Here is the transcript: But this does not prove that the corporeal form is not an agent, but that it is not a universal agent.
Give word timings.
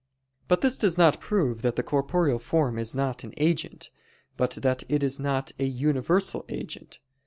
But 0.47 0.61
this 0.61 0.79
does 0.79 0.97
not 0.97 1.19
prove 1.19 1.61
that 1.61 1.75
the 1.75 1.83
corporeal 1.83 2.39
form 2.39 2.79
is 2.79 2.95
not 2.95 3.23
an 3.23 3.35
agent, 3.37 3.91
but 4.35 4.49
that 4.63 4.81
it 4.89 5.03
is 5.03 5.19
not 5.19 5.51
a 5.59 5.65
universal 5.65 6.43
agent. 6.49 6.97